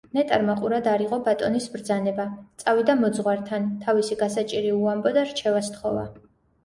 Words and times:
ნეტარმა 0.17 0.53
ყურად 0.61 0.87
არ 0.93 1.01
იღო 1.07 1.19
ბატონის 1.27 1.67
ბრძანება, 1.75 2.25
წავიდა 2.63 2.97
მოძღვართან, 3.03 3.69
თავისი 3.87 4.19
გასაჭირი 4.25 4.73
უამბო 4.79 5.13
და 5.19 5.29
რჩევა 5.35 5.63
სთხოვა. 5.69 6.09